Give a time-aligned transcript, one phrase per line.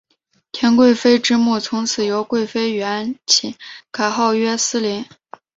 [0.51, 3.53] 田贵妃之墓从此由贵妃园寝
[3.91, 5.05] 改号曰思陵。